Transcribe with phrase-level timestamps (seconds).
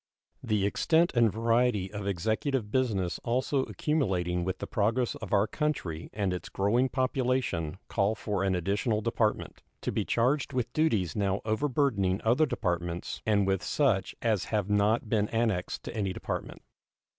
[0.41, 6.09] The extent and variety of executive business also accumulating with the progress of our country
[6.11, 11.39] and its growing population call for an additional department, to be charged with duties now
[11.45, 16.63] over burdening other departments and with such as have not been annexed to any department.